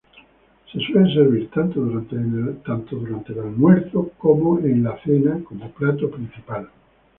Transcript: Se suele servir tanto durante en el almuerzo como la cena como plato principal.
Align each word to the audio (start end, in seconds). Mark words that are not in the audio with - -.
Se 0.71 0.79
suele 0.79 1.13
servir 1.13 1.51
tanto 1.51 1.79
durante 1.79 2.15
en 2.15 3.05
el 3.27 3.39
almuerzo 3.39 4.09
como 4.17 4.59
la 4.59 4.99
cena 5.03 5.39
como 5.47 5.69
plato 5.73 6.09
principal. 6.09 6.67